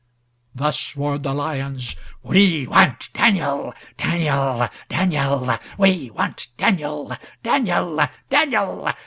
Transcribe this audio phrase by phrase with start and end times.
[0.55, 8.91] Thus roared the lions:—"We want Daniel, Daniel, Daniel, We want Daniel, Daniel, Daniel.